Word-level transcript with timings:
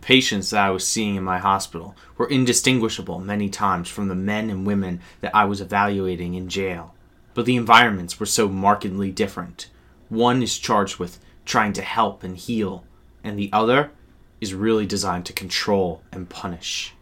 patients 0.00 0.50
that 0.50 0.64
I 0.64 0.70
was 0.70 0.86
seeing 0.86 1.16
in 1.16 1.24
my 1.24 1.38
hospital 1.38 1.94
were 2.16 2.28
indistinguishable 2.28 3.20
many 3.20 3.48
times 3.48 3.88
from 3.88 4.08
the 4.08 4.14
men 4.14 4.50
and 4.50 4.66
women 4.66 5.00
that 5.20 5.34
I 5.34 5.44
was 5.44 5.60
evaluating 5.60 6.34
in 6.34 6.48
jail. 6.48 6.94
But 7.34 7.46
the 7.46 7.56
environments 7.56 8.18
were 8.18 8.26
so 8.26 8.48
markedly 8.48 9.10
different. 9.10 9.68
One 10.08 10.42
is 10.42 10.58
charged 10.58 10.98
with 10.98 11.18
trying 11.44 11.72
to 11.74 11.82
help 11.82 12.22
and 12.22 12.36
heal, 12.36 12.84
and 13.22 13.38
the 13.38 13.50
other 13.52 13.90
is 14.40 14.54
really 14.54 14.86
designed 14.86 15.26
to 15.26 15.32
control 15.32 16.02
and 16.12 16.28
punish. 16.28 16.94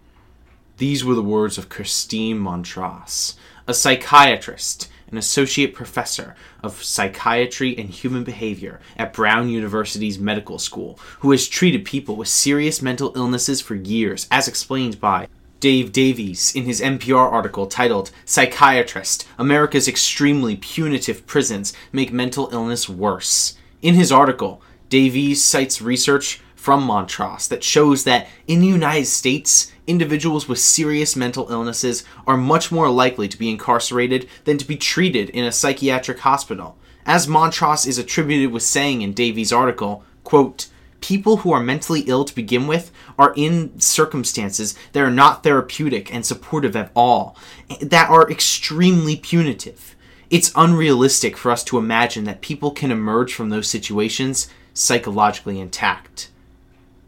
These 0.77 1.05
were 1.05 1.15
the 1.15 1.23
words 1.23 1.59
of 1.59 1.69
Christine 1.69 2.39
Montross, 2.39 3.35
a 3.67 3.75
psychiatrist, 3.75 4.89
an 5.11 5.19
associate 5.19 5.75
professor 5.75 6.35
of 6.63 6.83
psychiatry 6.83 7.77
and 7.77 7.91
human 7.91 8.25
behavior 8.25 8.81
at 8.97 9.13
Brown 9.13 9.49
University's 9.49 10.19
medical 10.19 10.59
school, 10.59 10.99
who 11.21 11.31
has 11.31 11.49
treated 11.49 11.85
people 11.85 12.17
with 12.17 12.29
serious 12.29 12.83
mental 12.83 13.13
illnesses 13.17 13.61
for 13.61 13.75
years, 13.75 14.27
as 14.31 14.49
explained 14.49 15.01
by 15.01 15.29
Dave 15.61 15.91
Davies 15.91 16.55
in 16.55 16.65
his 16.65 16.81
NPR 16.81 17.33
article 17.33 17.67
titled 17.67 18.13
Psychiatrist 18.25 19.27
America's 19.39 19.89
Extremely 19.89 20.57
Punitive 20.57 21.27
Prisons 21.27 21.73
Make 21.91 22.13
Mental 22.13 22.49
Illness 22.53 22.89
Worse. 22.89 23.57
In 23.83 23.95
his 23.95 24.13
article, 24.13 24.63
Davies 24.89 25.45
cites 25.45 25.83
research 25.83 26.41
from 26.55 26.87
Montross 26.87 27.49
that 27.49 27.65
shows 27.65 28.05
that 28.05 28.29
in 28.47 28.61
the 28.61 28.67
United 28.67 29.07
States, 29.07 29.73
individuals 29.89 30.47
with 30.47 30.59
serious 30.59 31.17
mental 31.17 31.51
illnesses 31.51 32.05
are 32.27 32.37
much 32.37 32.71
more 32.71 32.91
likely 32.91 33.27
to 33.27 33.39
be 33.39 33.51
incarcerated 33.51 34.29
than 34.45 34.59
to 34.59 34.67
be 34.67 34.77
treated 34.77 35.31
in 35.31 35.45
a 35.45 35.53
psychiatric 35.53 36.21
hospital. 36.21 36.77
As 37.05 37.27
Montross 37.27 37.87
is 37.87 37.99
attributed 37.99 38.53
with 38.53 38.63
saying 38.63 39.03
in 39.03 39.15
Davies' 39.15 39.53
article, 39.53 40.05
quote, 40.25 40.69
people 41.01 41.39
who 41.39 41.53
are 41.53 41.61
mentally 41.61 42.01
ill 42.03 42.25
to 42.25 42.35
begin 42.35 42.67
with 42.67 42.93
are 43.19 43.33
in 43.37 43.79
circumstances 43.81 44.75
that 44.93 45.03
are 45.03 45.11
not 45.11 45.43
therapeutic 45.43 46.13
and 46.13 46.27
supportive 46.27 46.77
at 46.77 46.91
all, 46.95 47.37
that 47.81 48.11
are 48.11 48.31
extremely 48.31 49.17
punitive. 49.17 49.97
It's 50.31 50.53
unrealistic 50.55 51.37
for 51.37 51.51
us 51.51 51.65
to 51.65 51.79
imagine 51.79 52.25
that 52.25 52.43
people 52.43 52.71
can 52.71 52.91
emerge 52.91 53.33
from 53.33 53.49
those 53.49 53.69
situations 53.69 54.49
psychologically 54.75 55.59
intact. 55.59 56.31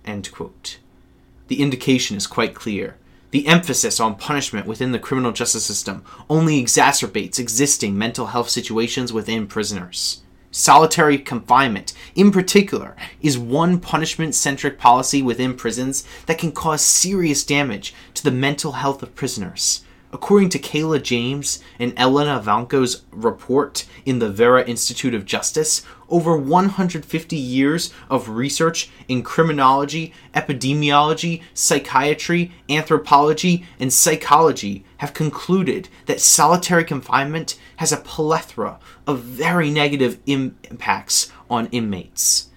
End 0.07 0.31
quote. 0.33 0.79
The 1.51 1.61
indication 1.61 2.17
is 2.17 2.29
quite 2.29 2.55
clear. 2.55 2.97
The 3.33 3.49
emphasis 3.49 3.99
on 3.99 4.15
punishment 4.15 4.69
within 4.69 4.93
the 4.93 5.01
criminal 5.01 5.33
justice 5.33 5.65
system 5.65 6.05
only 6.29 6.63
exacerbates 6.63 7.41
existing 7.41 7.99
mental 7.99 8.27
health 8.27 8.49
situations 8.49 9.13
within 9.13 9.49
prisoners. 9.49 10.23
Solitary 10.53 11.19
confinement, 11.19 11.93
in 12.15 12.31
particular, 12.31 12.95
is 13.21 13.37
one 13.37 13.81
punishment 13.81 14.37
centric 14.37 14.79
policy 14.79 15.23
within 15.23 15.57
prisons 15.57 16.05
that 16.27 16.39
can 16.39 16.53
cause 16.53 16.83
serious 16.83 17.43
damage 17.43 17.97
to 18.15 18.23
the 18.23 18.31
mental 18.31 18.71
health 18.71 19.03
of 19.03 19.17
prisoners. 19.17 19.83
According 20.13 20.49
to 20.51 20.59
Kayla 20.59 21.01
James 21.01 21.61
and 21.79 21.97
Elena 21.97 22.43
Vanko's 22.45 23.03
report 23.13 23.87
in 24.05 24.19
the 24.19 24.29
Vera 24.29 24.65
Institute 24.65 25.15
of 25.15 25.25
Justice, 25.25 25.83
over 26.09 26.37
150 26.37 27.37
years 27.37 27.93
of 28.09 28.29
research 28.29 28.91
in 29.07 29.23
criminology, 29.23 30.13
epidemiology, 30.35 31.43
psychiatry, 31.55 32.51
anthropology, 32.69 33.65
and 33.79 33.93
psychology 33.93 34.85
have 34.97 35.15
concluded 35.15 35.89
that 36.07 36.21
solitary 36.21 36.83
confinement 36.83 37.57
has 37.77 37.93
a 37.93 37.97
plethora 37.97 38.81
of 39.07 39.21
very 39.21 39.71
negative 39.71 40.19
Im- 40.27 40.59
impacts 40.65 41.31
on 41.49 41.67
inmates. 41.69 42.49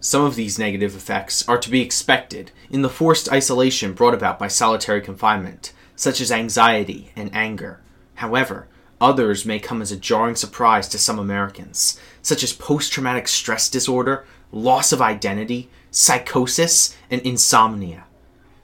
Some 0.00 0.24
of 0.24 0.34
these 0.34 0.58
negative 0.58 0.96
effects 0.96 1.46
are 1.46 1.58
to 1.58 1.70
be 1.70 1.82
expected 1.82 2.52
in 2.70 2.80
the 2.80 2.88
forced 2.88 3.30
isolation 3.30 3.92
brought 3.92 4.14
about 4.14 4.38
by 4.38 4.48
solitary 4.48 5.02
confinement 5.02 5.74
such 5.96 6.20
as 6.20 6.32
anxiety 6.32 7.12
and 7.14 7.34
anger. 7.34 7.80
However, 8.14 8.68
others 9.00 9.44
may 9.44 9.58
come 9.58 9.82
as 9.82 9.92
a 9.92 9.96
jarring 9.96 10.36
surprise 10.36 10.88
to 10.88 10.98
some 10.98 11.18
Americans, 11.18 11.98
such 12.22 12.42
as 12.42 12.52
post 12.52 12.92
traumatic 12.92 13.28
stress 13.28 13.68
disorder, 13.68 14.24
loss 14.52 14.92
of 14.92 15.02
identity, 15.02 15.70
psychosis, 15.90 16.96
and 17.10 17.20
insomnia. 17.22 18.04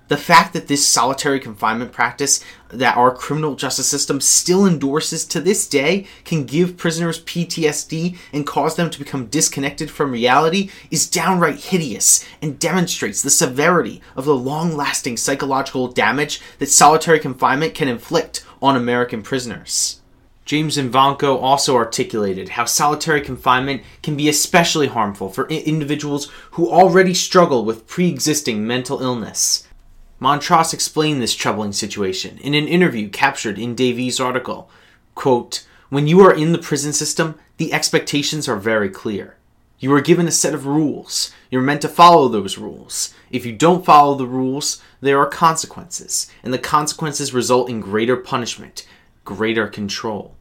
The 0.09 0.17
fact 0.17 0.55
that 0.55 0.69
this 0.69 0.87
solitary 0.87 1.38
confinement 1.38 1.93
practice 1.93 2.43
that 2.71 2.97
our 2.97 3.15
criminal 3.15 3.55
justice 3.55 3.89
system 3.89 4.21
still 4.21 4.67
endorses 4.67 5.25
to 5.27 5.41
this 5.41 5.67
day 5.67 6.06
can 6.25 6.45
give 6.45 6.77
prisoners 6.77 7.23
PTSD 7.25 8.17
and 8.33 8.47
cause 8.47 8.77
them 8.77 8.91
to 8.91 8.99
become 8.99 9.27
disconnected 9.27 9.91
from 9.91 10.12
reality 10.12 10.71
is 10.91 11.09
downright 11.09 11.56
hideous 11.56 12.25
and 12.43 12.59
demonstrates 12.59 13.23
the 13.23 13.31
severity 13.31 14.03
of 14.17 14.25
the 14.25 14.34
long 14.34 14.77
lasting 14.77 15.17
psychological 15.17 15.89
damage 15.89 16.41
that 16.59 16.69
solitary 16.69 17.19
confinement 17.19 17.75
can 17.75 17.89
inflict 17.89 18.45
on 18.61 18.77
American 18.77 19.23
prisoners. 19.23 20.00
James 20.49 20.79
and 20.79 20.91
Vanko 20.91 21.41
also 21.43 21.77
articulated 21.77 22.49
how 22.49 22.65
solitary 22.65 23.21
confinement 23.21 23.83
can 24.03 24.17
be 24.17 24.31
especially 24.31 24.87
harmful 24.87 25.29
for 25.29 25.47
individuals 25.49 26.31
who 26.53 26.71
already 26.71 27.12
struggle 27.12 27.67
with 27.67 27.87
pre 27.87 28.09
existing 28.09 28.67
mental 28.67 29.03
illness. 29.03 29.68
Montross 30.21 30.75
explained 30.75 31.23
this 31.23 31.34
troubling 31.34 31.73
situation 31.73 32.39
in 32.39 32.55
an 32.55 32.67
interview 32.67 33.09
captured 33.09 33.59
in 33.59 33.77
Davies' 33.77 34.19
article. 34.19 34.69
Quote, 35.15 35.65
when 35.91 36.09
you 36.09 36.21
are 36.21 36.34
in 36.34 36.53
the 36.53 36.59
prison 36.59 36.93
system, 36.93 37.37
the 37.56 37.73
expectations 37.73 38.49
are 38.49 38.56
very 38.56 38.89
clear. 38.89 39.37
You 39.79 39.95
are 39.95 40.01
given 40.01 40.27
a 40.27 40.33
set 40.33 40.55
of 40.55 40.67
rules. 40.67 41.33
You're 41.51 41.62
meant 41.62 41.83
to 41.83 41.89
follow 41.89 42.27
those 42.27 42.59
rules. 42.59 43.15
If 43.31 43.47
you 43.47 43.53
don't 43.53 43.84
follow 43.84 44.17
the 44.17 44.27
rules, 44.27 44.83
there 45.01 45.21
are 45.21 45.27
consequences, 45.27 46.29
and 46.43 46.53
the 46.53 46.59
consequences 46.59 47.33
result 47.33 47.71
in 47.71 47.81
greater 47.81 48.17
punishment, 48.17 48.87
greater 49.25 49.69
control. 49.69 50.35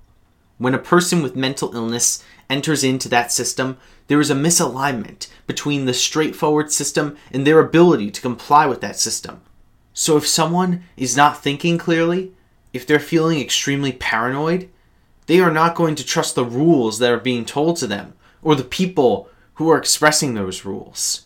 When 0.58 0.74
a 0.74 0.80
person 0.80 1.22
with 1.22 1.36
mental 1.36 1.76
illness 1.76 2.24
enters 2.50 2.84
into 2.84 3.10
that 3.10 3.32
system, 3.32 3.78
there 4.08 4.20
is 4.20 4.32
a 4.32 4.36
misalignment 4.36 5.28
between 5.46 5.86
the 5.86 5.94
straightforward 5.94 6.72
system 6.72 7.16
and 7.32 7.46
their 7.46 7.60
ability 7.60 8.10
to 8.10 8.22
comply 8.22 8.66
with 8.66 8.82
that 8.82 8.98
system. 8.98 9.42
So 10.00 10.16
if 10.16 10.28
someone 10.28 10.84
is 10.96 11.18
not 11.18 11.42
thinking 11.42 11.80
clearly, 11.80 12.32
if 12.72 12.86
they're 12.86 13.00
feeling 13.00 13.42
extremely 13.42 13.92
paranoid, 13.92 14.70
they 15.26 15.40
are 15.40 15.50
not 15.50 15.74
going 15.74 15.96
to 15.96 16.06
trust 16.06 16.36
the 16.36 16.46
rules 16.46 17.00
that 17.00 17.12
are 17.12 17.20
being 17.20 17.46
told 17.46 17.78
to 17.78 17.88
them 17.88 18.14
or 18.44 18.54
the 18.54 18.64
people 18.64 19.28
who 19.56 19.72
are 19.72 19.78
expressing 19.80 20.36
those 20.36 20.64
rules. 20.64 21.26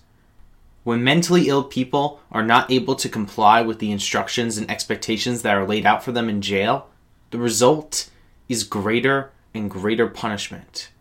When 0.86 1.04
mentally 1.04 1.50
ill 1.50 1.66
people 1.66 2.22
are 2.32 2.46
not 2.46 2.72
able 2.72 2.96
to 2.96 3.10
comply 3.10 3.62
with 3.62 3.80
the 3.80 3.92
instructions 3.92 4.58
and 4.58 4.72
expectations 4.72 5.42
that 5.42 5.58
are 5.58 5.68
laid 5.68 5.86
out 5.86 6.02
for 6.02 6.14
them 6.14 6.30
in 6.30 6.42
jail, 6.42 6.88
the 7.32 7.40
result 7.40 8.10
is 8.48 8.64
greater 8.64 9.34
and 9.54 9.70
greater 9.70 10.08
punishment. 10.08 10.92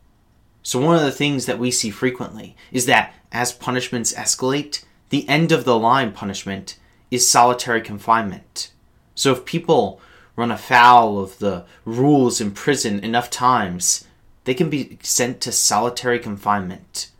So, 0.64 0.80
one 0.80 0.96
of 0.96 1.02
the 1.02 1.12
things 1.12 1.46
that 1.46 1.60
we 1.60 1.70
see 1.70 1.90
frequently 1.90 2.56
is 2.72 2.86
that 2.86 3.14
as 3.30 3.52
punishments 3.52 4.12
escalate, 4.14 4.84
the 5.10 5.28
end 5.28 5.52
of 5.52 5.64
the 5.64 5.78
line 5.78 6.10
punishment 6.10 6.74
is 7.10 7.28
solitary 7.28 7.80
confinement. 7.80 8.70
So 9.14 9.32
if 9.32 9.44
people 9.44 10.00
run 10.36 10.50
afoul 10.50 11.18
of 11.18 11.38
the 11.38 11.64
rules 11.84 12.40
in 12.40 12.52
prison 12.52 13.00
enough 13.00 13.30
times, 13.30 14.06
they 14.44 14.54
can 14.54 14.70
be 14.70 14.98
sent 15.02 15.40
to 15.42 15.52
solitary 15.52 16.18
confinement, 16.18 17.10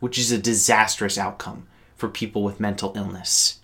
which 0.00 0.18
is 0.18 0.30
a 0.30 0.38
disastrous 0.38 1.16
outcome 1.16 1.66
for 1.96 2.08
people 2.08 2.42
with 2.42 2.60
mental 2.60 2.92
illness. 2.94 3.60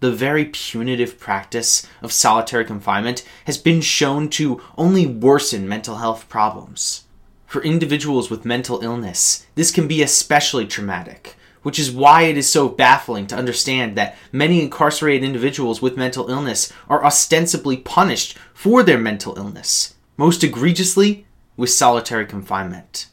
The 0.00 0.12
very 0.12 0.44
punitive 0.46 1.18
practice 1.18 1.86
of 2.02 2.12
solitary 2.12 2.64
confinement 2.64 3.24
has 3.46 3.56
been 3.56 3.80
shown 3.80 4.28
to 4.30 4.60
only 4.76 5.06
worsen 5.06 5.68
mental 5.68 5.96
health 5.96 6.28
problems. 6.28 7.04
For 7.46 7.62
individuals 7.62 8.30
with 8.30 8.44
mental 8.44 8.80
illness, 8.82 9.46
this 9.54 9.70
can 9.70 9.88
be 9.88 10.02
especially 10.02 10.66
traumatic 10.66 11.36
which 11.64 11.78
is 11.78 11.90
why 11.90 12.22
it 12.22 12.36
is 12.36 12.48
so 12.48 12.68
baffling 12.68 13.26
to 13.26 13.34
understand 13.36 13.96
that 13.96 14.16
many 14.30 14.62
incarcerated 14.62 15.24
individuals 15.24 15.82
with 15.82 15.96
mental 15.96 16.30
illness 16.30 16.72
are 16.88 17.04
ostensibly 17.04 17.76
punished 17.76 18.38
for 18.52 18.84
their 18.84 18.98
mental 18.98 19.36
illness, 19.36 19.94
most 20.16 20.44
egregiously 20.44 21.26
with 21.56 21.70
solitary 21.70 22.26
confinement. 22.26 23.06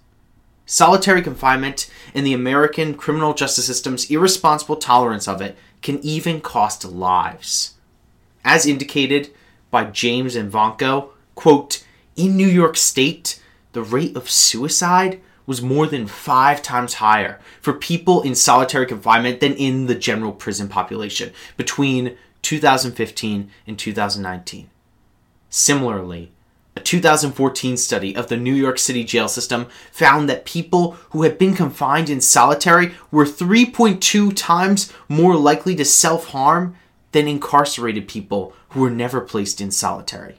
Solitary 0.66 1.22
confinement 1.22 1.90
in 2.14 2.24
the 2.24 2.34
American 2.34 2.94
criminal 2.94 3.34
justice 3.34 3.66
system's 3.66 4.12
irresponsible 4.12 4.76
tolerance 4.76 5.28
of 5.28 5.42
it 5.42 5.58
can 5.82 6.00
even 6.00 6.42
cost 6.42 6.86
lives. 6.86 7.76
As 8.44 8.66
indicated 8.66 9.32
by 9.70 9.86
James 9.86 10.36
and 10.36 10.52
quote, 11.36 11.86
in 12.16 12.36
New 12.36 12.48
York 12.48 12.76
State, 12.76 13.42
the 13.72 13.82
rate 13.82 14.16
of 14.16 14.30
suicide 14.30 15.22
was 15.46 15.62
more 15.62 15.88
than 15.88 16.08
five 16.08 16.62
times 16.62 16.96
higher 16.96 17.40
for 17.62 17.74
people 17.74 18.22
in 18.22 18.36
solitary 18.36 18.86
confinement 18.86 19.40
than 19.40 19.54
in 19.54 19.88
the 19.88 19.96
general 19.96 20.32
prison 20.32 20.68
population 20.68 21.32
between 21.58 22.18
2015 22.42 23.50
and 23.68 23.78
2019. 23.78 24.70
Similarly, 25.50 26.32
A 26.78 26.80
2014 26.80 27.76
study 27.76 28.16
of 28.16 28.28
the 28.28 28.38
New 28.38 28.54
York 28.54 28.80
City 28.80 29.04
jail 29.04 29.28
system 29.28 29.68
found 29.92 30.30
that 30.30 30.46
people 30.46 30.92
who 31.10 31.24
had 31.24 31.38
been 31.38 31.54
confined 31.54 32.10
in 32.10 32.22
solitary 32.22 32.94
were 33.12 33.26
3.2 33.26 34.32
times 34.36 34.94
more 35.10 35.36
likely 35.36 35.76
to 35.76 35.84
self 35.84 36.28
harm 36.28 36.78
than 37.12 37.28
incarcerated 37.28 38.08
people 38.08 38.54
who 38.70 38.80
were 38.80 38.90
never 38.90 39.20
placed 39.20 39.60
in 39.60 39.70
solitary. 39.70 40.38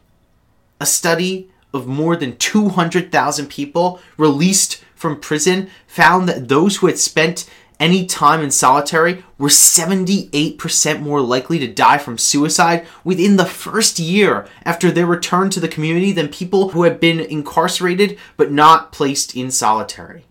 A 0.81 0.87
study 0.87 1.51
of 1.75 1.87
more 1.87 2.17
than 2.17 2.37
200,000 2.37 3.49
people 3.49 4.01
released 4.17 4.82
from 5.03 5.21
prison 5.21 5.69
found 5.87 6.27
that 6.27 6.49
those 6.49 6.77
who 6.77 6.87
had 6.87 6.99
spent 6.99 7.47
any 7.79 8.07
time 8.07 8.41
in 8.41 8.51
solitary 8.51 9.25
were 9.37 9.49
78% 9.49 11.01
more 11.01 11.21
likely 11.21 11.59
to 11.59 11.67
die 11.67 11.99
from 11.99 12.17
suicide 12.17 12.87
within 13.03 13.37
the 13.37 13.45
first 13.45 13.99
year 13.99 14.47
after 14.65 14.91
their 14.91 15.05
return 15.05 15.51
to 15.51 15.59
the 15.59 15.69
community 15.69 16.13
than 16.13 16.29
people 16.29 16.71
who 16.71 16.85
had 16.85 17.01
been 17.01 17.19
incarcerated 17.19 18.17
but 18.37 18.53
not 18.53 18.93
placed 18.93 19.35
in 19.35 19.51
solitary. 19.51 20.25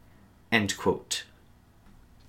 End 0.50 0.78
quote. 0.78 1.26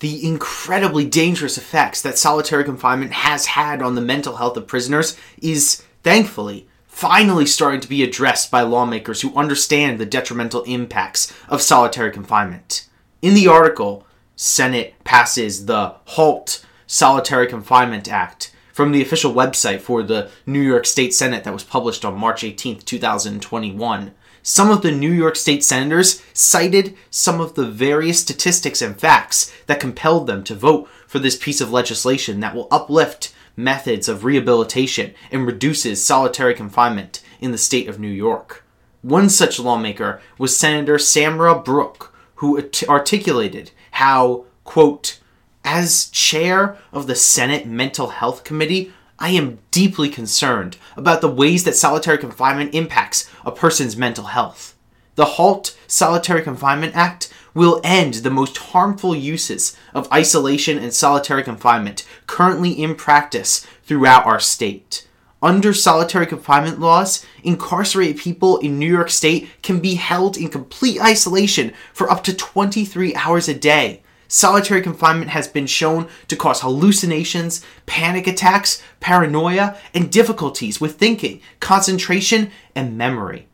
The 0.01 0.27
incredibly 0.27 1.05
dangerous 1.05 1.57
effects 1.57 2.03
that 2.03 2.19
solitary 2.19 2.65
confinement 2.65 3.13
has 3.13 3.47
had 3.47 3.81
on 3.81 3.95
the 3.95 4.01
mental 4.01 4.37
health 4.37 4.57
of 4.57 4.67
prisoners 4.67 5.17
is, 5.41 5.85
thankfully, 6.03 6.67
finally 6.93 7.47
starting 7.47 7.81
to 7.81 7.89
be 7.89 8.05
addressed 8.05 8.51
by 8.51 8.61
lawmakers 8.61 9.23
who 9.23 9.35
understand 9.35 9.99
the 9.99 10.07
detrimental 10.07 10.63
impacts 10.65 11.33
of 11.49 11.63
solitary 11.63 12.13
confinement. 12.13 12.87
In 13.23 13.33
the 13.33 13.49
article, 13.49 14.07
Senate 14.37 14.95
passes 15.03 15.65
the 15.65 15.97
HALT 16.05 16.65
Solitary 16.87 17.47
Confinement 17.47 18.13
Act 18.13 18.55
from 18.75 18.93
the 18.93 19.01
official 19.01 19.33
website 19.33 19.81
for 19.81 20.03
the 20.03 20.31
New 20.45 20.61
York 20.61 20.85
State 20.85 21.15
Senate 21.15 21.45
that 21.45 21.55
was 21.55 21.65
published 21.65 22.05
on 22.05 22.19
March 22.19 22.45
18, 22.45 22.81
2021. 22.81 24.13
Some 24.43 24.71
of 24.71 24.83
the 24.83 24.93
New 24.93 25.11
York 25.11 25.37
State 25.37 25.65
senators 25.65 26.23
cited 26.35 26.95
some 27.11 27.41
of 27.41 27.55
the 27.55 27.67
various 27.67 28.21
statistics 28.21 28.83
and 28.83 29.01
facts 29.01 29.53
that 29.67 29.81
compelled 29.81 30.27
them 30.27 30.45
to 30.45 30.55
vote 30.55 30.89
for 31.07 31.19
this 31.19 31.37
piece 31.37 31.61
of 31.61 31.73
legislation 31.73 32.41
that 32.41 32.55
will 32.55 32.69
uplift 32.71 33.35
methods 33.57 34.09
of 34.09 34.25
rehabilitation 34.25 35.15
and 35.31 35.47
reduces 35.47 36.05
solitary 36.05 36.55
confinement 36.55 37.23
in 37.41 37.53
the 37.53 37.59
state 37.59 37.89
of 37.89 37.99
New 37.99 38.09
York. 38.09 38.65
One 39.03 39.29
such 39.29 39.59
lawmaker 39.59 40.21
was 40.39 40.57
Senator 40.57 40.95
Samra 40.97 41.65
Brouk, 41.65 42.15
who 42.37 42.63
articulated 42.89 43.73
how, 43.93 44.45
quote, 44.65 45.19
as 45.65 46.09
chair 46.11 46.77
of 46.93 47.07
the 47.07 47.15
Senate 47.15 47.67
Mental 47.67 48.09
Health 48.09 48.45
Committee, 48.45 48.93
I 49.19 49.31
am 49.31 49.61
deeply 49.71 50.09
concerned 50.09 50.77
about 50.97 51.21
the 51.21 51.31
ways 51.31 51.65
that 51.65 51.77
solitary 51.77 52.19
confinement 52.19 52.75
impacts 52.75 53.31
a 53.45 53.53
person's 53.53 53.97
mental 53.97 54.25
health. 54.25 54.72
The 55.15 55.37
HALT 55.37 55.77
Solitary 55.87 56.41
Confinement 56.41 56.97
Act 56.97 57.31
will 57.53 57.83
end 57.85 58.15
the 58.15 58.31
most 58.31 58.57
harmful 58.57 59.15
uses 59.15 59.77
of 59.93 60.11
isolation 60.11 60.79
and 60.79 60.95
solitary 60.95 61.43
confinement 61.43 62.07
currently 62.27 62.71
in 62.71 62.95
practice 62.95 63.67
throughout 63.85 64.25
our 64.25 64.41
state. 64.41 65.07
Under 65.43 65.75
solitary 65.75 66.25
confinement 66.25 66.81
laws, 66.81 67.27
incarcerated 67.43 68.17
people 68.17 68.57
in 68.59 68.79
New 68.79 68.91
York 68.91 69.11
State 69.11 69.51
can 69.63 69.81
be 69.81 69.97
held 69.97 70.39
in 70.39 70.49
complete 70.49 70.99
isolation 71.03 71.75
for 71.93 72.11
up 72.11 72.25
to 72.25 72.35
23 72.35 73.15
hours 73.15 73.49
a 73.49 73.55
day. 73.55 74.03
Solitary 74.29 74.81
confinement 74.81 75.31
has 75.33 75.47
been 75.47 75.67
shown 75.67 76.09
to 76.29 76.37
cause 76.37 76.63
hallucinations, 76.63 77.63
panic 77.85 78.27
attacks, 78.27 78.83
paranoia, 79.01 79.77
and 79.93 80.11
difficulties 80.11 80.81
with 80.81 80.97
thinking, 80.97 81.43
concentration, 81.61 82.51
and 82.75 82.97
memory. 82.97 83.47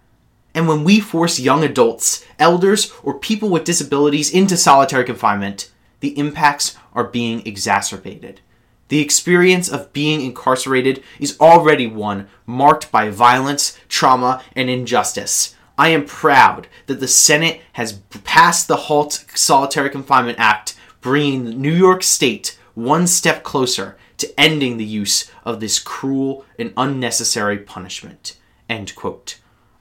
And 0.59 0.67
when 0.67 0.83
we 0.83 0.99
force 0.99 1.39
young 1.39 1.63
adults, 1.63 2.25
elders, 2.37 2.93
or 3.05 3.17
people 3.17 3.49
with 3.49 3.63
disabilities 3.63 4.29
into 4.29 4.57
solitary 4.57 5.05
confinement, 5.05 5.71
the 6.01 6.19
impacts 6.19 6.77
are 6.93 7.05
being 7.05 7.47
exacerbated. 7.47 8.41
The 8.89 8.99
experience 8.99 9.69
of 9.69 9.93
being 9.93 10.21
incarcerated 10.21 11.05
is 11.21 11.39
already 11.41 11.87
one 11.87 12.27
marked 12.45 12.91
by 12.91 13.09
violence, 13.09 13.79
trauma, 13.89 14.43
and 14.57 14.69
injustice. 14.69 15.55
I 15.79 15.91
am 15.91 16.05
proud 16.05 16.67
that 16.87 16.99
the 16.99 17.07
Senate 17.07 17.61
has 17.75 17.93
passed 18.25 18.67
the 18.67 18.89
HALT 18.89 19.27
Solitary 19.37 19.91
Confinement 19.91 20.41
Act, 20.41 20.75
bringing 21.01 21.63
New 21.63 21.73
York 21.73 22.03
State 22.03 22.59
one 22.75 23.07
step 23.07 23.45
closer 23.45 23.97
to 24.17 24.41
ending 24.41 24.77
the 24.77 24.85
use 24.85 25.31
of 25.45 25.61
this 25.61 25.79
cruel 25.79 26.45
and 26.59 26.73
unnecessary 26.77 27.59
punishment. 27.59 28.37
End 28.69 28.97
quote. 28.97 29.39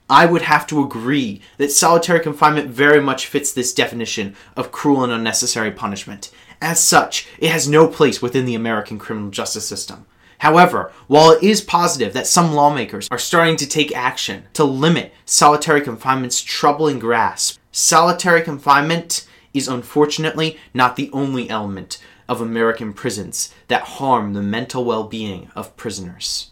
I 0.09 0.25
would 0.25 0.43
have 0.43 0.65
to 0.67 0.81
agree 0.81 1.41
that 1.57 1.71
solitary 1.71 2.21
confinement 2.21 2.69
very 2.69 3.01
much 3.01 3.27
fits 3.27 3.51
this 3.51 3.73
definition 3.73 4.35
of 4.55 4.71
cruel 4.71 5.03
and 5.03 5.11
unnecessary 5.11 5.71
punishment, 5.71 6.31
as 6.61 6.83
such, 6.83 7.27
it 7.37 7.51
has 7.51 7.67
no 7.67 7.87
place 7.87 8.21
within 8.21 8.45
the 8.45 8.55
American 8.55 8.97
criminal 8.97 9.29
justice 9.29 9.67
system. 9.67 10.05
However, 10.39 10.91
while 11.07 11.31
it 11.31 11.43
is 11.43 11.61
positive 11.61 12.13
that 12.13 12.27
some 12.27 12.53
lawmakers 12.53 13.07
are 13.11 13.17
starting 13.17 13.57
to 13.57 13.67
take 13.67 13.95
action 13.95 14.45
to 14.53 14.63
limit 14.63 15.13
solitary 15.25 15.81
confinement's 15.81 16.41
troubling 16.41 16.99
grasp, 16.99 17.59
solitary 17.71 18.41
confinement 18.41 19.27
is 19.53 19.67
unfortunately 19.67 20.57
not 20.73 20.95
the 20.95 21.09
only 21.11 21.49
element 21.49 21.97
of 22.29 22.39
American 22.39 22.93
prisons 22.93 23.53
that 23.67 23.83
harm 23.83 24.33
the 24.33 24.41
mental 24.41 24.85
well 24.85 25.03
being 25.03 25.49
of 25.55 25.75
prisoners. 25.75 26.51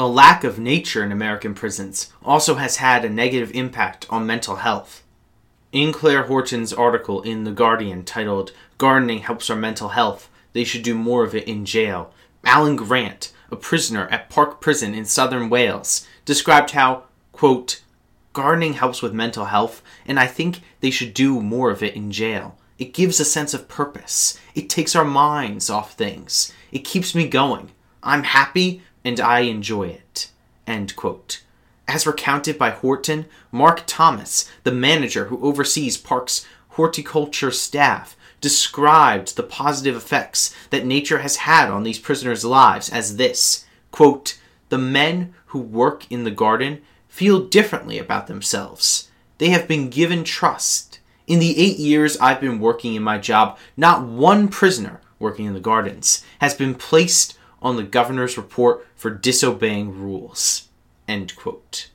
A 0.00 0.06
lack 0.06 0.44
of 0.44 0.60
nature 0.60 1.02
in 1.02 1.10
American 1.10 1.54
prisons 1.54 2.12
also 2.24 2.54
has 2.54 2.76
had 2.76 3.04
a 3.04 3.10
negative 3.10 3.50
impact 3.52 4.06
on 4.08 4.24
mental 4.24 4.54
health. 4.54 5.02
In 5.72 5.92
Claire 5.92 6.22
Horton's 6.22 6.72
article 6.72 7.20
in 7.22 7.42
The 7.42 7.50
Guardian 7.50 8.04
titled 8.04 8.52
Gardening 8.78 9.22
Helps 9.22 9.50
Our 9.50 9.56
Mental 9.56 9.88
Health, 9.88 10.30
They 10.52 10.62
Should 10.62 10.84
Do 10.84 10.94
More 10.94 11.24
of 11.24 11.34
It 11.34 11.48
in 11.48 11.64
Jail, 11.64 12.12
Alan 12.44 12.76
Grant, 12.76 13.32
a 13.50 13.56
prisoner 13.56 14.06
at 14.06 14.30
Parc 14.30 14.60
Prison 14.60 14.94
in 14.94 15.04
southern 15.04 15.50
Wales, 15.50 16.06
described 16.24 16.70
how, 16.70 17.02
quote, 17.32 17.82
gardening 18.32 18.74
helps 18.74 19.02
with 19.02 19.12
mental 19.12 19.46
health, 19.46 19.82
and 20.06 20.20
I 20.20 20.28
think 20.28 20.60
they 20.78 20.92
should 20.92 21.12
do 21.12 21.42
more 21.42 21.72
of 21.72 21.82
it 21.82 21.96
in 21.96 22.12
jail. 22.12 22.56
It 22.78 22.94
gives 22.94 23.18
a 23.18 23.24
sense 23.24 23.52
of 23.52 23.66
purpose. 23.66 24.38
It 24.54 24.70
takes 24.70 24.94
our 24.94 25.04
minds 25.04 25.68
off 25.68 25.94
things. 25.94 26.52
It 26.70 26.84
keeps 26.84 27.16
me 27.16 27.26
going. 27.26 27.72
I'm 28.00 28.22
happy 28.22 28.82
and 29.08 29.20
I 29.20 29.40
enjoy 29.40 29.88
it. 29.88 30.30
As 30.66 32.06
recounted 32.06 32.58
by 32.58 32.68
Horton, 32.68 33.24
Mark 33.50 33.84
Thomas, 33.86 34.50
the 34.64 34.70
manager 34.70 35.24
who 35.24 35.42
oversees 35.42 35.96
Parc's 35.96 36.46
horticulture 36.72 37.50
staff, 37.50 38.18
described 38.42 39.34
the 39.34 39.42
positive 39.42 39.96
effects 39.96 40.54
that 40.68 40.84
nature 40.84 41.20
has 41.20 41.36
had 41.36 41.70
on 41.70 41.84
these 41.84 41.98
prisoners' 41.98 42.44
lives 42.44 42.90
as 42.90 43.16
this 43.16 43.64
quote, 43.90 44.38
The 44.68 44.76
men 44.76 45.32
who 45.46 45.58
work 45.58 46.04
in 46.12 46.24
the 46.24 46.30
garden 46.30 46.82
feel 47.08 47.40
differently 47.40 47.98
about 47.98 48.26
themselves. 48.26 49.10
They 49.38 49.48
have 49.48 49.66
been 49.66 49.88
given 49.88 50.22
trust. 50.22 50.98
In 51.26 51.38
the 51.38 51.58
eight 51.58 51.78
years 51.78 52.18
I've 52.18 52.42
been 52.42 52.60
working 52.60 52.94
in 52.94 53.02
my 53.02 53.16
job, 53.16 53.56
not 53.74 54.04
one 54.04 54.48
prisoner 54.48 55.00
working 55.18 55.46
in 55.46 55.54
the 55.54 55.60
gardens 55.60 56.22
has 56.40 56.52
been 56.54 56.74
placed 56.74 57.37
on 57.62 57.76
the 57.76 57.82
governor's 57.82 58.36
report 58.36 58.86
for 58.94 59.10
disobeying 59.10 59.98
rules. 59.98 60.68
End 61.06 61.34
quote. 61.36 61.88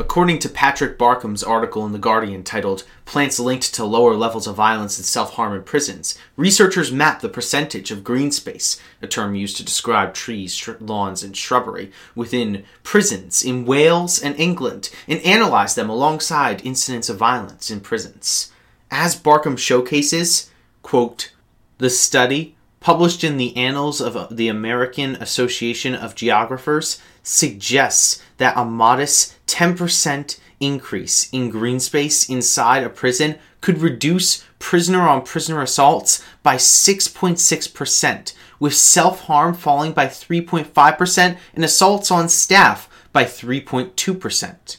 According 0.00 0.38
to 0.40 0.48
Patrick 0.48 0.96
Barkham's 0.96 1.42
article 1.42 1.84
in 1.84 1.90
The 1.90 1.98
Guardian 1.98 2.44
titled 2.44 2.84
Plants 3.04 3.40
Linked 3.40 3.74
to 3.74 3.84
Lower 3.84 4.14
Levels 4.14 4.46
of 4.46 4.54
Violence 4.54 4.96
and 4.96 5.04
Self 5.04 5.32
Harm 5.32 5.52
in 5.54 5.64
Prisons, 5.64 6.16
researchers 6.36 6.92
map 6.92 7.20
the 7.20 7.28
percentage 7.28 7.90
of 7.90 8.04
green 8.04 8.30
space, 8.30 8.80
a 9.02 9.08
term 9.08 9.34
used 9.34 9.56
to 9.56 9.64
describe 9.64 10.14
trees, 10.14 10.68
lawns, 10.78 11.24
and 11.24 11.36
shrubbery, 11.36 11.90
within 12.14 12.64
prisons 12.84 13.44
in 13.44 13.66
Wales 13.66 14.22
and 14.22 14.38
England, 14.38 14.88
and 15.08 15.20
analyze 15.22 15.74
them 15.74 15.90
alongside 15.90 16.64
incidents 16.64 17.08
of 17.08 17.16
violence 17.16 17.68
in 17.68 17.80
prisons. 17.80 18.52
As 18.92 19.16
Barkham 19.16 19.56
showcases, 19.56 20.48
quote, 20.82 21.32
the 21.78 21.90
study 21.90 22.54
published 22.80 23.24
in 23.24 23.36
the 23.36 23.56
Annals 23.56 24.00
of 24.00 24.36
the 24.36 24.48
American 24.48 25.16
Association 25.16 25.94
of 25.94 26.14
Geographers, 26.14 27.00
suggests 27.22 28.22
that 28.38 28.56
a 28.56 28.64
modest 28.64 29.34
10% 29.46 30.38
increase 30.60 31.28
in 31.30 31.50
green 31.50 31.80
space 31.80 32.28
inside 32.28 32.82
a 32.82 32.88
prison 32.88 33.38
could 33.60 33.78
reduce 33.78 34.44
prisoner 34.58 35.02
on 35.02 35.22
prisoner 35.22 35.62
assaults 35.62 36.24
by 36.42 36.56
6.6%, 36.56 38.32
with 38.60 38.74
self 38.74 39.22
harm 39.22 39.54
falling 39.54 39.92
by 39.92 40.06
3.5% 40.06 41.36
and 41.54 41.64
assaults 41.64 42.10
on 42.10 42.28
staff 42.28 42.88
by 43.12 43.24
3.2%. 43.24 44.76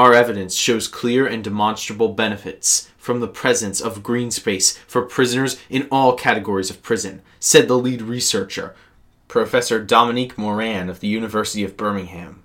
Our 0.00 0.14
evidence 0.14 0.54
shows 0.54 0.88
clear 0.88 1.26
and 1.26 1.44
demonstrable 1.44 2.14
benefits 2.14 2.88
from 2.96 3.20
the 3.20 3.28
presence 3.28 3.82
of 3.82 4.02
green 4.02 4.30
space 4.30 4.78
for 4.86 5.02
prisoners 5.02 5.60
in 5.68 5.86
all 5.92 6.14
categories 6.14 6.70
of 6.70 6.82
prison, 6.82 7.20
said 7.38 7.68
the 7.68 7.76
lead 7.76 8.00
researcher, 8.00 8.74
Professor 9.28 9.78
Dominique 9.78 10.38
Moran 10.38 10.88
of 10.88 11.00
the 11.00 11.08
University 11.08 11.62
of 11.64 11.76
Birmingham. 11.76 12.42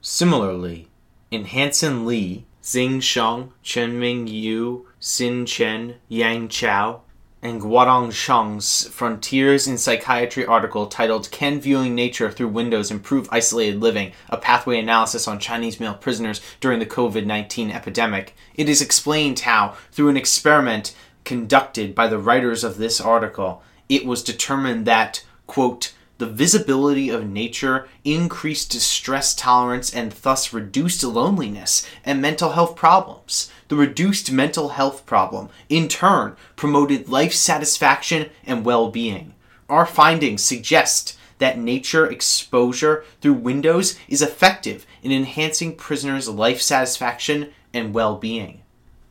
Similarly, 0.00 0.88
in 1.30 1.44
Hansen 1.44 2.04
Li, 2.04 2.44
Xing 2.60 3.00
Sheng, 3.00 3.52
Chenming 3.62 4.28
Yu, 4.28 4.88
Xin 5.00 5.46
Chen, 5.46 5.94
Yang 6.08 6.48
Chao, 6.48 7.02
and 7.42 7.60
Guodong 7.60 8.12
Sheng's 8.12 8.86
Frontiers 8.88 9.66
in 9.66 9.78
Psychiatry 9.78 10.44
article 10.44 10.86
titled 10.86 11.30
Can 11.30 11.60
Viewing 11.60 11.94
Nature 11.94 12.30
Through 12.30 12.48
Windows 12.48 12.90
Improve 12.90 13.28
Isolated 13.32 13.80
Living? 13.80 14.12
A 14.28 14.36
Pathway 14.36 14.78
Analysis 14.78 15.26
on 15.26 15.38
Chinese 15.38 15.80
Male 15.80 15.94
Prisoners 15.94 16.40
During 16.60 16.80
the 16.80 16.86
COVID 16.86 17.24
19 17.24 17.70
Epidemic, 17.70 18.34
it 18.54 18.68
is 18.68 18.82
explained 18.82 19.40
how, 19.40 19.74
through 19.90 20.10
an 20.10 20.16
experiment 20.18 20.94
conducted 21.24 21.94
by 21.94 22.08
the 22.08 22.18
writers 22.18 22.62
of 22.62 22.76
this 22.76 23.00
article, 23.00 23.62
it 23.88 24.04
was 24.04 24.22
determined 24.22 24.86
that, 24.86 25.24
quote, 25.46 25.94
the 26.20 26.26
visibility 26.26 27.08
of 27.08 27.26
nature 27.26 27.88
increased 28.04 28.72
stress 28.74 29.34
tolerance 29.34 29.92
and 29.92 30.12
thus 30.12 30.52
reduced 30.52 31.02
loneliness 31.02 31.88
and 32.04 32.20
mental 32.20 32.50
health 32.50 32.76
problems. 32.76 33.50
The 33.68 33.76
reduced 33.76 34.30
mental 34.30 34.68
health 34.68 35.06
problem, 35.06 35.48
in 35.70 35.88
turn, 35.88 36.36
promoted 36.56 37.08
life 37.08 37.32
satisfaction 37.32 38.28
and 38.44 38.66
well 38.66 38.90
being. 38.90 39.32
Our 39.70 39.86
findings 39.86 40.42
suggest 40.42 41.16
that 41.38 41.58
nature 41.58 42.06
exposure 42.06 43.02
through 43.22 43.34
windows 43.34 43.98
is 44.06 44.20
effective 44.20 44.84
in 45.02 45.12
enhancing 45.12 45.74
prisoners' 45.74 46.28
life 46.28 46.60
satisfaction 46.60 47.50
and 47.72 47.94
well 47.94 48.16
being. 48.16 48.60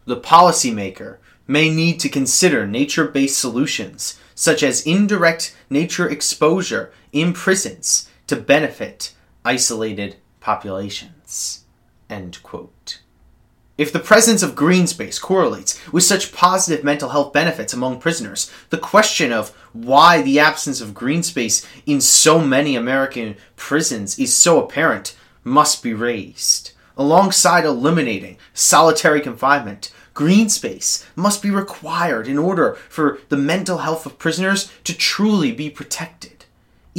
The 0.06 0.18
policymaker 0.18 1.18
may 1.48 1.72
need 1.72 2.00
to 2.02 2.08
consider 2.08 2.68
nature 2.68 3.08
based 3.08 3.40
solutions 3.40 4.20
such 4.40 4.64
as 4.64 4.86
indirect 4.86 5.54
nature 5.70 6.08
exposure 6.08 6.94
in 7.12 7.34
prisons 7.34 8.10
to 8.28 8.36
benefit 8.36 9.14
isolated 9.44 10.18
populations. 10.40 11.66
If 13.78 13.94
the 13.94 14.00
presence 14.00 14.44
of 14.44 14.56
green 14.56 14.88
space 14.88 15.18
correlates 15.20 15.80
with 15.94 16.04
such 16.04 16.34
positive 16.34 16.84
mental 16.84 17.10
health 17.10 17.32
benefits 17.32 17.74
among 17.74 18.02
prisoners, 18.02 18.52
the 18.72 18.78
question 18.78 19.32
of 19.32 19.52
why 19.72 20.22
the 20.22 20.38
absence 20.38 20.82
of 20.82 20.94
green 20.94 21.24
space 21.24 21.66
in 21.86 22.02
so 22.02 22.40
many 22.40 22.76
American 22.76 23.38
prisons 23.56 24.20
is 24.20 24.36
so 24.36 24.62
apparent 24.62 25.16
must 25.46 25.82
be 25.82 25.94
raised. 25.94 26.72
Alongside 26.98 27.64
eliminating 27.64 28.38
solitary 28.54 29.22
confinement, 29.22 29.94
green 30.14 30.50
space 30.50 31.08
must 31.16 31.42
be 31.42 31.50
required 31.50 32.28
in 32.28 32.38
order 32.38 32.74
for 32.90 33.20
the 33.30 33.38
mental 33.38 33.78
health 33.78 34.06
of 34.06 34.20
prisoners 34.20 34.70
to 34.84 34.94
truly 34.94 35.54
be 35.54 35.70
protected. 35.70 36.39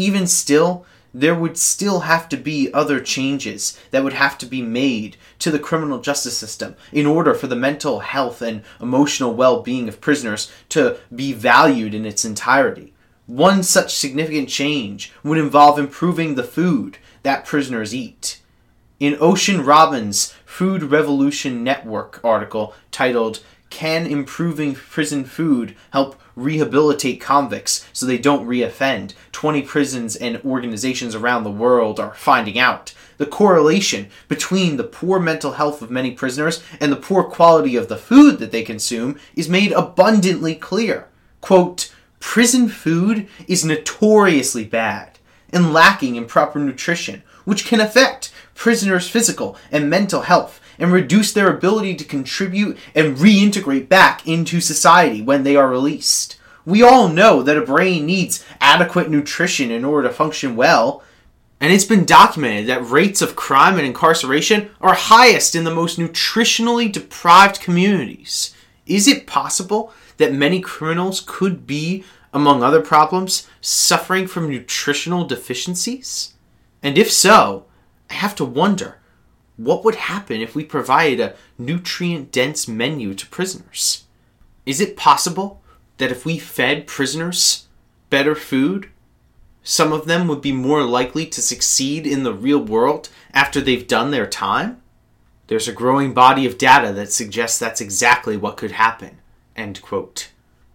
Even 0.00 0.26
still, 0.26 0.87
there 1.12 1.35
would 1.35 1.59
still 1.59 2.00
have 2.00 2.26
to 2.30 2.38
be 2.38 2.73
other 2.73 3.00
changes 3.00 3.78
that 3.90 4.02
would 4.02 4.14
have 4.14 4.38
to 4.38 4.47
be 4.47 4.62
made 4.62 5.19
to 5.40 5.50
the 5.50 5.59
criminal 5.59 6.00
justice 6.00 6.38
system 6.38 6.75
in 6.90 7.04
order 7.04 7.35
for 7.35 7.49
the 7.49 7.54
mental 7.54 7.99
health 8.00 8.40
and 8.40 8.62
emotional 8.80 9.35
well 9.35 9.61
being 9.61 9.90
of 9.90 10.00
prisoners 10.00 10.50
to 10.71 10.97
be 11.14 11.35
valued 11.35 11.92
in 11.92 12.07
its 12.07 12.25
entirety. 12.25 12.95
One 13.26 13.62
such 13.62 13.95
significant 13.95 14.49
change 14.49 15.12
would 15.23 15.37
involve 15.37 15.78
improving 15.78 16.35
the 16.35 16.45
food 16.45 16.97
that 17.23 17.45
prisoners 17.45 17.95
eat. 17.95 18.40
In 19.00 19.19
Ocean 19.21 19.62
Robbins' 19.62 20.33
Food 20.47 20.83
Revolution 20.85 21.62
Network 21.62 22.25
article 22.25 22.73
titled 22.90 23.40
Can 23.69 24.07
Improving 24.07 24.75
Prison 24.75 25.26
Food 25.26 25.76
Help 25.92 26.19
Rehabilitate 26.42 27.20
Convicts 27.20 27.87
So 27.92 28.06
They 28.06 28.18
Don't 28.18 28.47
Reoffend? 28.47 29.14
20 29.32 29.62
prisons 29.62 30.16
and 30.16 30.40
organizations 30.44 31.14
around 31.14 31.44
the 31.44 31.50
world 31.50 32.00
are 32.00 32.14
finding 32.14 32.59
out. 32.59 32.94
The 33.18 33.26
correlation 33.26 34.09
between 34.28 34.76
the 34.76 34.85
poor 34.85 35.20
mental 35.20 35.52
health 35.52 35.82
of 35.82 35.90
many 35.90 36.11
prisoners 36.11 36.62
and 36.80 36.90
the 36.90 36.97
poor 36.97 37.23
quality 37.23 37.76
of 37.76 37.88
the 37.88 37.97
food 37.97 38.38
that 38.38 38.50
they 38.50 38.62
consume 38.62 39.18
is 39.35 39.49
made 39.49 39.73
abundantly 39.73 40.54
clear. 40.54 41.09
Quote, 41.40 41.92
Prison 42.18 42.68
food 42.68 43.28
is 43.47 43.64
notoriously 43.64 44.64
bad 44.64 45.18
and 45.52 45.73
lacking 45.73 46.16
in 46.16 46.26
proper 46.26 46.59
nutrition, 46.59 47.23
which 47.44 47.64
can 47.64 47.80
affect 47.80 48.32
prisoners' 48.54 49.09
physical 49.09 49.56
and 49.73 49.88
mental 49.88 50.23
health 50.23 50.60
and 50.81 50.93
reduce 50.93 51.33
their 51.33 51.55
ability 51.55 51.95
to 51.95 52.05
contribute 52.05 52.77
and 52.95 53.19
reintegrate 53.19 53.89
back 53.89 54.27
into 54.27 54.61
society 54.61 55.23
when 55.23 55.45
they 55.45 55.55
are 55.55 55.69
released. 55.69 56.39
We 56.65 56.83
all 56.83 57.09
know 57.09 57.43
that 57.43 57.57
a 57.57 57.63
brain 57.63 58.07
needs 58.07 58.45
adequate 58.61 59.11
nutrition 59.11 59.71
in 59.71 59.85
order 59.85 60.09
to 60.09 60.15
function 60.15 60.57
well, 60.57 61.03
and 61.61 61.73
it's 61.73 61.85
been 61.85 62.07
documented 62.07 62.67
that 62.67 62.89
rates 62.89 63.21
of 63.21 63.37
crime 63.37 63.77
and 63.77 63.87
incarceration 63.87 64.71
are 64.81 64.95
highest 64.95 65.55
in 65.55 65.65
the 65.65 65.75
most 65.75 65.99
nutritionally 65.99 66.91
deprived 66.91 67.61
communities. 67.61 68.55
Is 68.87 69.07
it 69.07 69.27
possible 69.27 69.93
that 70.17 70.33
many 70.33 70.61
criminals 70.61 71.23
could 71.27 71.67
be, 71.67 72.05
among 72.33 72.63
other 72.63 72.81
problems, 72.81 73.47
suffering 73.61 74.27
from 74.27 74.49
nutritional 74.49 75.27
deficiencies? 75.27 76.35
And 76.83 76.97
if 76.97 77.11
so, 77.11 77.67
I 78.09 78.15
have 78.15 78.35
to 78.37 78.45
wonder 78.45 79.00
what 79.64 79.85
would 79.85 79.97
happen 79.97 80.40
if 80.40 80.55
we 80.55 80.64
provided 80.64 81.21
a 81.21 81.35
nutrient 81.59 82.33
dense 82.33 82.67
menu 82.67 83.12
to 83.12 83.26
prisoners? 83.26 84.05
Is 84.64 84.81
it 84.81 84.97
possible 84.97 85.61
that 85.99 86.11
if 86.11 86.25
we 86.25 86.38
fed 86.38 86.87
prisoners 86.87 87.69
better 88.09 88.35
food, 88.35 88.88
some 89.62 89.93
of 89.93 90.07
them 90.07 90.29
would 90.29 90.40
be 90.40 90.52
more 90.52 90.83
likely 90.83 91.26
to 91.26 91.43
succeed 91.43 92.07
in 92.07 92.23
the 92.23 92.33
real 92.33 92.59
world 92.59 93.11
after 93.35 93.61
they've 93.61 93.87
done 93.87 94.11
their 94.11 94.26
time? 94.26 94.81
There's 95.49 95.69
a 95.69 95.73
growing 95.73 96.14
body 96.14 96.47
of 96.47 96.57
data 96.57 96.90
that 96.95 97.12
suggests 97.12 97.59
that's 97.59 97.83
exactly 97.83 98.38
what 98.38 98.57
could 98.57 98.73
happen. 98.73 99.19
End 99.55 99.83
quote. 99.83 100.31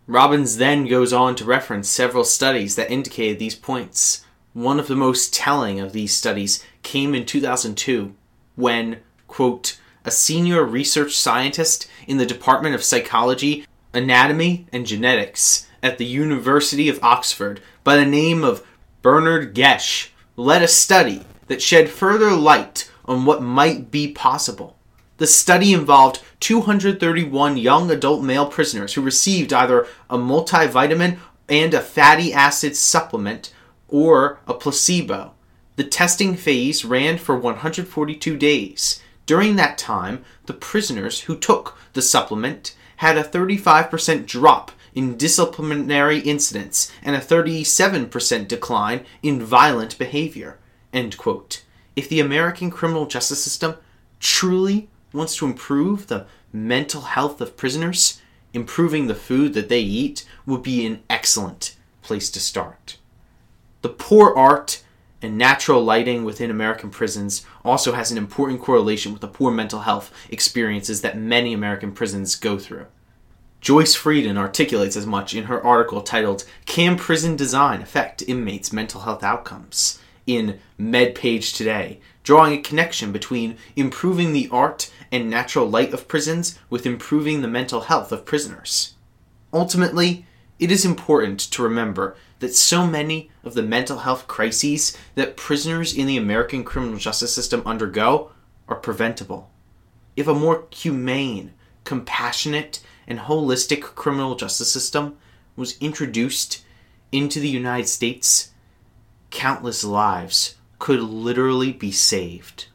Robbins 0.06 0.58
then 0.58 0.86
goes 0.86 1.12
on 1.12 1.34
to 1.38 1.44
reference 1.44 1.90
several 1.90 2.24
studies 2.24 2.76
that 2.76 2.92
indicated 2.92 3.40
these 3.40 3.56
points. 3.56 4.24
One 4.54 4.80
of 4.80 4.88
the 4.88 4.96
most 4.96 5.34
telling 5.34 5.80
of 5.80 5.92
these 5.92 6.16
studies 6.16 6.64
came 6.84 7.16
in 7.16 7.26
2002 7.26 8.14
when, 8.56 9.00
quote, 9.28 9.80
a 10.04 10.12
senior 10.12 10.64
research 10.64 11.16
scientist 11.16 11.88
in 12.08 12.18
the 12.18 12.26
Department 12.26 12.76
of 12.76 12.84
Psychology, 12.84 13.66
Anatomy, 13.94 14.68
and 14.72 14.86
Genetics 14.86 15.68
at 15.82 15.98
the 15.98 16.06
University 16.06 16.90
of 16.90 17.04
Oxford 17.04 17.62
by 17.84 17.96
the 17.96 18.06
name 18.06 18.44
of 18.44 18.66
Bernard 19.02 19.54
Gesch 19.54 20.10
led 20.36 20.62
a 20.62 20.68
study 20.68 21.24
that 21.48 21.62
shed 21.62 21.90
further 21.90 22.32
light 22.32 22.92
on 23.06 23.26
what 23.26 23.42
might 23.42 23.92
be 23.92 24.12
possible. 24.12 24.78
The 25.18 25.28
study 25.28 25.74
involved 25.74 26.22
231 26.40 27.58
young 27.58 27.90
adult 27.90 28.24
male 28.24 28.48
prisoners 28.48 28.94
who 28.94 29.02
received 29.02 29.54
either 29.54 29.88
a 30.10 30.18
multivitamin 30.18 31.20
and 31.48 31.74
a 31.74 31.82
fatty 31.82 32.34
acid 32.34 32.76
supplement 32.76 33.54
or 33.88 34.40
a 34.48 34.54
placebo. 34.54 35.35
The 35.76 35.84
testing 35.84 36.36
phase 36.36 36.86
ran 36.86 37.18
for 37.18 37.38
142 37.38 38.38
days. 38.38 39.02
During 39.26 39.56
that 39.56 39.78
time, 39.78 40.24
the 40.46 40.54
prisoners 40.54 41.22
who 41.22 41.38
took 41.38 41.78
the 41.94 42.02
supplement 42.02 42.76
had 42.98 43.18
a 43.18 43.24
35% 43.24 44.26
drop 44.26 44.72
in 44.94 45.18
disciplinary 45.18 46.20
incidents 46.20 46.92
and 47.04 47.16
a 47.16 47.20
37% 47.20 48.48
decline 48.48 49.06
in 49.22 49.44
violent 49.44 49.98
behavior. 49.98 50.58
If 50.94 52.08
the 52.08 52.22
American 52.22 52.72
criminal 52.72 53.06
justice 53.06 53.44
system 53.44 53.76
truly 54.20 54.90
wants 55.12 55.36
to 55.38 55.46
improve 55.46 56.08
the 56.08 56.26
mental 56.54 57.02
health 57.02 57.42
of 57.42 57.58
prisoners, 57.58 58.22
improving 58.54 59.08
the 59.08 59.16
food 59.16 59.54
that 59.54 59.68
they 59.68 59.82
eat 59.82 60.26
would 60.46 60.64
be 60.64 60.86
an 60.86 61.04
excellent 61.10 61.76
place 62.02 62.30
to 62.32 62.40
start. 62.40 62.98
The 63.82 63.90
poor 63.90 64.34
art 64.34 64.82
and 65.22 65.38
natural 65.38 65.84
lighting 65.84 66.24
within 66.24 66.52
American 66.52 66.90
prisons 66.90 67.46
also 67.64 67.94
has 67.94 68.12
an 68.12 68.18
important 68.18 68.62
correlation 68.62 69.12
with 69.12 69.22
the 69.22 69.28
poor 69.28 69.52
mental 69.52 69.82
health 69.82 70.12
experiences 70.30 71.02
that 71.02 71.18
many 71.18 71.54
American 71.54 71.92
prisons 71.92 72.36
go 72.36 72.58
through. 72.58 72.86
Joyce 73.62 73.96
Frieden 73.96 74.38
articulates 74.38 74.96
as 74.96 75.08
much 75.08 75.34
in 75.34 75.46
her 75.46 75.64
article 75.66 76.02
titled 76.02 76.46
Can 76.66 76.98
Prison 76.98 77.36
Design 77.36 77.82
Affect 77.82 78.22
Inmates' 78.28 78.72
Mental 78.72 79.02
Health 79.02 79.24
Outcomes? 79.24 80.00
in 80.28 80.60
MedPage 80.80 81.56
Today, 81.56 82.00
drawing 82.24 82.54
a 82.54 82.62
connection 82.62 83.12
between 83.12 83.58
improving 83.76 84.34
the 84.34 84.50
art 84.52 84.92
and 85.12 85.30
natural 85.30 85.70
light 85.70 85.94
of 85.94 86.08
prisons 86.08 86.58
with 86.70 86.86
improving 86.86 87.42
the 87.42 87.48
mental 87.48 87.82
health 87.82 88.12
of 88.12 88.26
prisoners. 88.26 88.96
Ultimately, 89.54 90.26
it 90.60 90.72
is 90.72 90.86
important 90.86 91.40
to 91.40 91.64
remember 91.64 92.16
that 92.40 92.56
so 92.56 92.86
many 92.86 93.30
of 93.44 93.54
the 93.54 93.64
mental 93.64 94.00
health 94.00 94.28
crises 94.28 94.98
that 95.16 95.38
prisoners 95.38 95.96
in 95.96 96.08
the 96.08 96.18
American 96.18 96.64
criminal 96.64 96.98
justice 96.98 97.34
system 97.34 97.62
undergo 97.66 98.32
are 98.68 98.76
preventable. 98.76 99.50
If 100.16 100.28
a 100.28 100.34
more 100.34 100.68
humane, 100.72 101.54
compassionate, 101.84 102.82
and 103.08 103.20
holistic 103.20 103.82
criminal 103.82 104.36
justice 104.36 104.72
system 104.72 105.18
was 105.56 105.78
introduced 105.80 106.64
into 107.12 107.40
the 107.40 107.50
United 107.50 107.88
States, 107.88 108.52
countless 109.30 109.84
lives 109.84 110.56
could 110.80 111.00
literally 111.00 111.72
be 111.72 111.92
saved. 111.92 112.68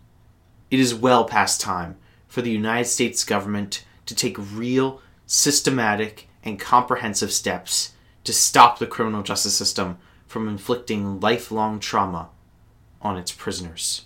It 0.71 0.81
is 0.81 0.95
well 0.95 1.25
past 1.25 1.61
time 1.61 1.97
for 2.29 2.43
the 2.43 2.51
United 2.51 2.89
States 2.89 3.25
government 3.25 3.85
to 4.07 4.15
take 4.15 4.37
real, 4.39 5.03
systematic, 5.27 6.29
and 6.43 6.59
comprehensive 6.59 7.33
steps 7.33 7.93
to 8.25 8.33
stop 8.33 8.79
the 8.79 8.87
criminal 8.87 9.23
justice 9.23 9.57
system 9.57 9.99
from 10.27 10.49
inflicting 10.49 11.21
lifelong 11.21 11.81
trauma 11.81 12.29
on 13.03 13.17
its 13.17 13.33
prisoners. 13.33 14.03